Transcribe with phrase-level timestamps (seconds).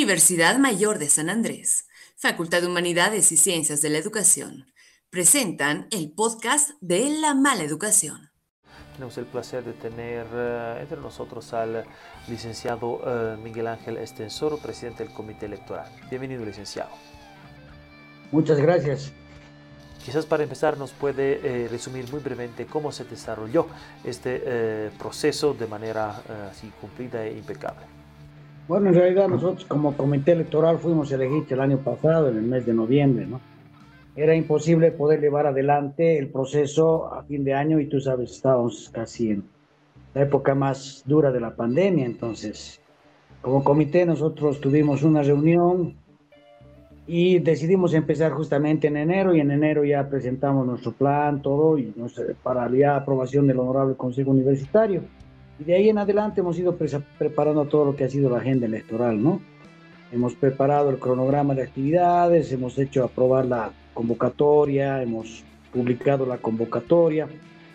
[0.00, 4.64] Universidad Mayor de San Andrés, Facultad de Humanidades y Ciencias de la Educación,
[5.10, 8.30] presentan el podcast de La Mala Educación.
[8.94, 11.84] Tenemos el placer de tener eh, entre nosotros al
[12.28, 15.92] licenciado eh, Miguel Ángel Estensoro, presidente del Comité Electoral.
[16.08, 16.92] Bienvenido, licenciado.
[18.32, 19.12] Muchas gracias.
[20.02, 23.66] Quizás para empezar nos puede eh, resumir muy brevemente cómo se desarrolló
[24.02, 27.99] este proceso de manera así cumplida e impecable.
[28.70, 32.64] Bueno, en realidad nosotros como comité electoral fuimos elegidos el año pasado, en el mes
[32.66, 33.40] de noviembre, ¿no?
[34.14, 38.88] Era imposible poder llevar adelante el proceso a fin de año y tú sabes, estábamos
[38.92, 39.42] casi en
[40.14, 42.80] la época más dura de la pandemia, entonces
[43.42, 45.96] como comité nosotros tuvimos una reunión
[47.08, 51.92] y decidimos empezar justamente en enero y en enero ya presentamos nuestro plan, todo, y
[52.44, 55.02] para la aprobación del Honorable Consejo Universitario.
[55.60, 56.74] Y de ahí en adelante hemos ido
[57.18, 59.42] preparando todo lo que ha sido la agenda electoral, ¿no?
[60.10, 67.28] Hemos preparado el cronograma de actividades, hemos hecho aprobar la convocatoria, hemos publicado la convocatoria.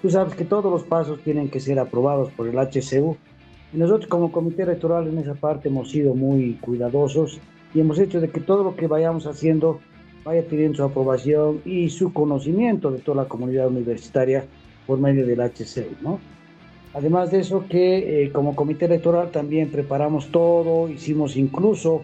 [0.00, 3.16] Tú sabes que todos los pasos tienen que ser aprobados por el HCU.
[3.72, 7.40] Y nosotros como comité electoral en esa parte hemos sido muy cuidadosos
[7.74, 9.80] y hemos hecho de que todo lo que vayamos haciendo
[10.24, 14.44] vaya teniendo su aprobación y su conocimiento de toda la comunidad universitaria
[14.86, 16.20] por medio del HCU, ¿no?
[16.94, 22.02] Además de eso, que eh, como comité electoral también preparamos todo, hicimos incluso,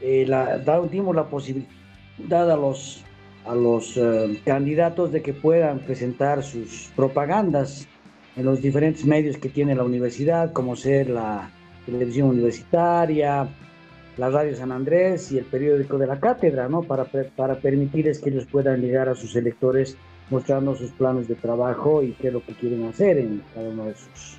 [0.00, 0.58] eh, la,
[0.90, 3.02] dimos la posibilidad a los,
[3.44, 7.88] a los eh, candidatos de que puedan presentar sus propagandas
[8.36, 11.50] en los diferentes medios que tiene la universidad, como ser la
[11.84, 13.48] televisión universitaria,
[14.16, 16.82] la radio San Andrés y el periódico de la cátedra, ¿no?
[16.82, 17.06] Para,
[17.36, 19.96] para permitirles que ellos puedan llegar a sus electores
[20.30, 23.84] mostrando sus planes de trabajo y qué es lo que quieren hacer en cada una
[23.86, 24.38] de sus,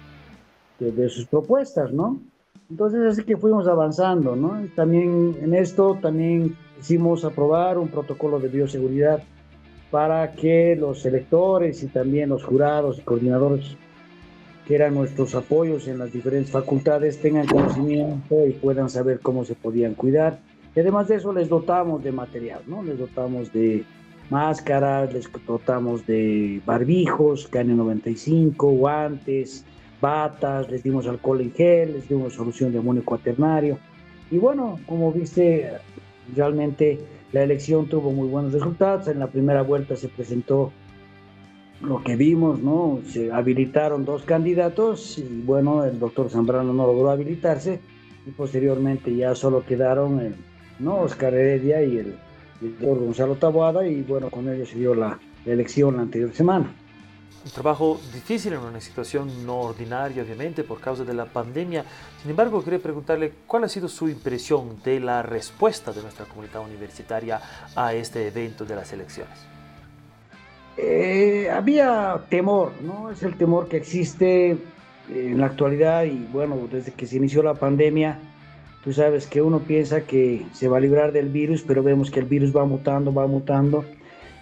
[0.79, 2.21] de, sus propuestas, ¿no?
[2.69, 4.67] Entonces así que fuimos avanzando, ¿no?
[4.75, 9.21] También en esto también hicimos aprobar un protocolo de bioseguridad
[9.91, 13.77] para que los electores y también los jurados y coordinadores
[14.65, 19.55] que eran nuestros apoyos en las diferentes facultades tengan conocimiento y puedan saber cómo se
[19.55, 20.39] podían cuidar.
[20.75, 22.81] Y además de eso les dotamos de material, ¿no?
[22.81, 23.83] Les dotamos de
[24.33, 29.63] máscaras, les dotamos de barbijos, KN95, guantes,
[30.01, 33.77] batas, les dimos alcohol en gel, les dimos solución de amonio cuaternario.
[34.31, 35.71] Y bueno, como viste,
[36.35, 36.99] realmente
[37.31, 39.07] la elección tuvo muy buenos resultados.
[39.07, 40.71] En la primera vuelta se presentó
[41.81, 43.01] lo que vimos, ¿no?
[43.05, 47.79] Se habilitaron dos candidatos y bueno, el doctor Zambrano no logró habilitarse
[48.25, 50.35] y posteriormente ya solo quedaron el,
[50.79, 51.01] ¿no?
[51.01, 52.15] Oscar Heredia y el
[52.81, 56.73] por Gonzalo Taboada y bueno, con ello se dio la, elección la anterior semana.
[57.45, 61.83] Un trabajo difícil en una situación no ordinaria, obviamente, por causa de la pandemia.
[62.21, 66.61] Sin embargo, quería preguntarle cuál ha sido su impresión de la respuesta de nuestra comunidad
[66.63, 67.41] universitaria
[67.75, 69.37] a este evento de las elecciones.
[70.77, 73.11] Eh, había temor, ¿no?
[73.11, 74.57] Es el temor que existe
[75.09, 78.19] en la actualidad y bueno, desde que se inició la pandemia,
[78.83, 82.19] Tú sabes que uno piensa que se va a librar del virus, pero vemos que
[82.19, 83.85] el virus va mutando, va mutando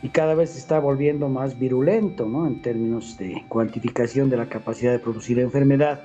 [0.02, 2.48] y cada vez está volviendo más virulento, ¿no?
[2.48, 6.02] En términos de cuantificación de la capacidad de producir enfermedad.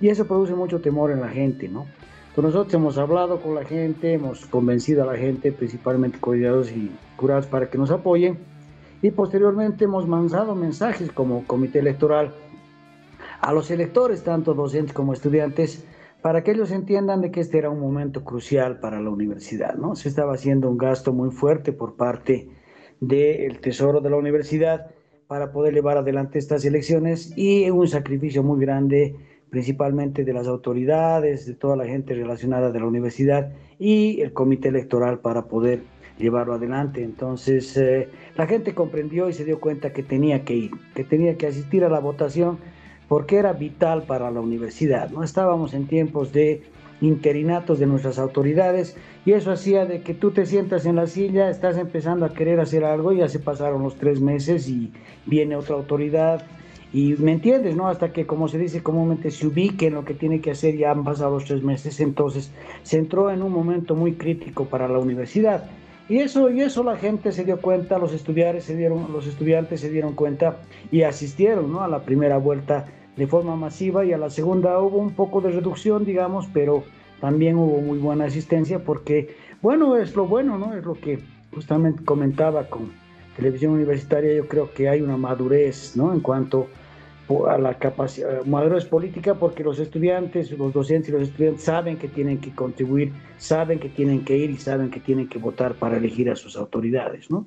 [0.00, 1.86] Y eso produce mucho temor en la gente, ¿no?
[2.34, 6.92] Pues nosotros hemos hablado con la gente, hemos convencido a la gente, principalmente coordinados y
[7.16, 8.38] curados, para que nos apoyen.
[9.02, 12.32] Y posteriormente hemos mandado mensajes como comité electoral
[13.40, 15.84] a los electores, tanto docentes como estudiantes,
[16.24, 19.94] para que ellos entiendan de que este era un momento crucial para la universidad, ¿no?
[19.94, 22.48] Se estaba haciendo un gasto muy fuerte por parte
[22.98, 24.86] del Tesoro de la universidad
[25.26, 29.14] para poder llevar adelante estas elecciones y un sacrificio muy grande
[29.50, 34.70] principalmente de las autoridades, de toda la gente relacionada de la universidad y el comité
[34.70, 35.82] electoral para poder
[36.16, 37.02] llevarlo adelante.
[37.02, 41.36] Entonces, eh, la gente comprendió y se dio cuenta que tenía que ir, que tenía
[41.36, 42.60] que asistir a la votación
[43.08, 45.10] porque era vital para la universidad.
[45.10, 46.62] No estábamos en tiempos de
[47.00, 51.50] interinatos de nuestras autoridades y eso hacía de que tú te sientas en la silla,
[51.50, 54.92] estás empezando a querer hacer algo, ya se pasaron los tres meses y
[55.26, 56.44] viene otra autoridad
[56.92, 57.88] y me entiendes, ¿no?
[57.88, 60.92] Hasta que, como se dice comúnmente, se ubique en lo que tiene que hacer, ya
[60.92, 62.52] han pasado los tres meses, entonces
[62.84, 65.64] se entró en un momento muy crítico para la universidad.
[66.08, 69.80] Y eso, y eso la gente se dio cuenta, los estudiantes se dieron, los estudiantes
[69.80, 70.58] se dieron cuenta
[70.90, 71.82] y asistieron ¿no?
[71.82, 72.84] a la primera vuelta
[73.16, 76.84] de forma masiva y a la segunda hubo un poco de reducción, digamos, pero
[77.20, 80.74] también hubo muy buena asistencia porque, bueno, es lo bueno, ¿no?
[80.74, 81.20] Es lo que
[81.54, 82.92] justamente comentaba con
[83.36, 86.12] televisión universitaria, yo creo que hay una madurez, ¿no?
[86.12, 86.83] En cuanto a
[87.28, 92.38] la capacidad, madurez política porque los estudiantes, los docentes y los estudiantes saben que tienen
[92.38, 96.30] que contribuir, saben que tienen que ir y saben que tienen que votar para elegir
[96.30, 97.46] a sus autoridades, ¿no?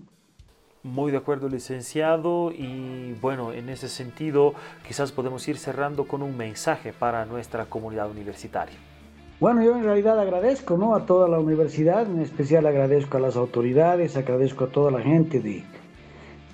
[0.84, 2.52] Muy de acuerdo, licenciado.
[2.52, 4.54] Y bueno, en ese sentido,
[4.88, 8.78] quizás podemos ir cerrando con un mensaje para nuestra comunidad universitaria.
[9.40, 10.96] Bueno, yo en realidad agradezco ¿no?
[10.96, 15.40] a toda la universidad, en especial agradezco a las autoridades, agradezco a toda la gente
[15.40, 15.64] de,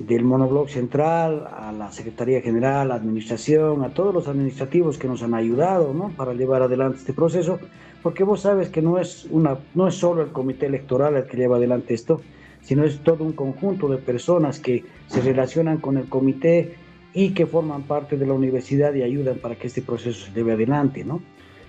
[0.08, 5.24] del Monobloc Central, a la Secretaría General, a Administración, a todos los administrativos que nos
[5.24, 6.10] han ayudado ¿no?
[6.10, 7.60] para llevar adelante este proceso,
[8.02, 11.38] porque vos sabes que no es, una, no es solo el comité electoral el que
[11.38, 12.22] lleva adelante esto,
[12.62, 16.76] sino es todo un conjunto de personas que se relacionan con el comité
[17.14, 20.54] y que forman parte de la universidad y ayudan para que este proceso se lleve
[20.54, 21.22] adelante, ¿no?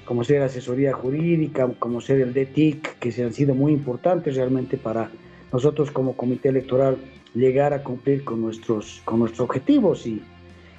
[0.04, 4.76] Como ser asesoría jurídica, como ser el DTIC, que se han sido muy importantes realmente
[4.76, 5.10] para
[5.52, 6.96] nosotros como comité electoral
[7.34, 10.22] llegar a cumplir con nuestros, con nuestros objetivos y,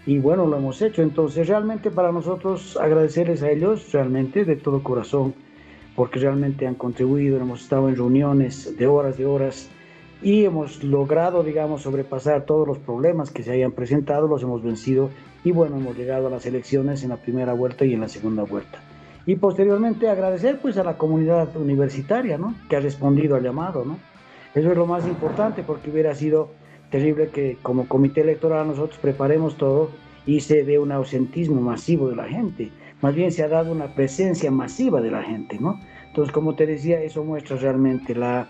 [0.06, 1.02] y bueno, lo hemos hecho.
[1.02, 5.34] Entonces, realmente para nosotros agradecerles a ellos, realmente de todo corazón,
[5.96, 9.70] porque realmente han contribuido, hemos estado en reuniones de horas de horas
[10.22, 15.10] y hemos logrado, digamos, sobrepasar todos los problemas que se hayan presentado, los hemos vencido
[15.44, 18.44] y bueno, hemos llegado a las elecciones en la primera vuelta y en la segunda
[18.44, 18.80] vuelta.
[19.28, 22.56] Y posteriormente agradecer pues a la comunidad universitaria, ¿no?
[22.70, 23.98] Que ha respondido al llamado, ¿no?
[24.56, 26.50] Eso es lo más importante porque hubiera sido
[26.90, 29.92] terrible que como comité electoral nosotros preparemos todo
[30.26, 32.72] y se dé un ausentismo masivo de la gente.
[33.02, 35.80] Más bien se ha dado una presencia masiva de la gente, ¿no?
[36.08, 38.48] Entonces, como te decía, eso muestra realmente la,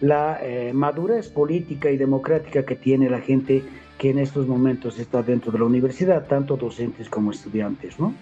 [0.00, 3.62] la eh, madurez política y democrática que tiene la gente
[3.96, 8.12] que en estos momentos está dentro de la universidad, tanto docentes como estudiantes, ¿no?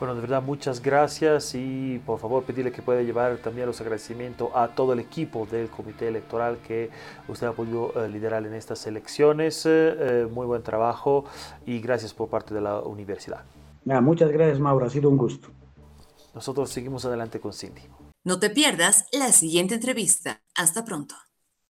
[0.00, 4.48] Bueno, de verdad, muchas gracias y por favor pedirle que pueda llevar también los agradecimientos
[4.54, 6.88] a todo el equipo del comité electoral que
[7.28, 9.66] usted ha podido eh, liderar en estas elecciones.
[9.66, 11.26] Eh, muy buen trabajo
[11.66, 13.44] y gracias por parte de la universidad.
[13.84, 14.86] muchas gracias, Mauro.
[14.86, 15.48] Ha sido un gusto.
[16.34, 17.82] Nosotros seguimos adelante con Cindy.
[18.24, 20.40] No te pierdas la siguiente entrevista.
[20.54, 21.14] Hasta pronto.